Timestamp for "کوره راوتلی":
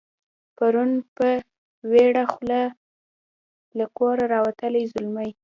3.97-4.83